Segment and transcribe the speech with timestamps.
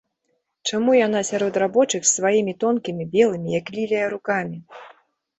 [0.69, 4.57] Чаму яна сярод рабочых з сваімі тонкімі, белымі, як лілія, рукамі?